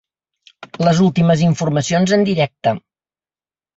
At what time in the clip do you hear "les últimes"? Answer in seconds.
0.87-1.45